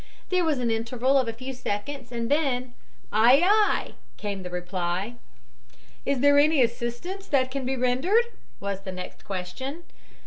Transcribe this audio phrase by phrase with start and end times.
[0.29, 2.73] There was an interval of a few seconds, and then,
[3.13, 5.17] "Aye, aye," came the reply.
[6.07, 8.23] "Is there any assistance that can be rendered?"
[8.59, 9.83] was the next question.